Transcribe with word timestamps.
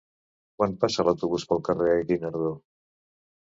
Quan 0.61 0.71
passa 0.83 1.05
l'autobús 1.07 1.45
pel 1.51 1.61
carrer 1.69 1.93
Guinardó? 2.13 2.51